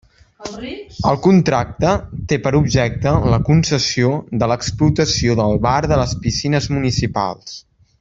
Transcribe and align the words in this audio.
El 1.09 1.19
contracte 1.25 1.91
té 2.31 2.39
per 2.47 2.53
objecte 2.61 3.13
la 3.35 3.41
concessió 3.51 4.11
de 4.45 4.51
l'explotació 4.55 5.39
del 5.45 5.65
bar 5.71 5.79
de 5.93 6.05
les 6.05 6.19
piscines 6.27 6.71
municipals. 6.79 7.59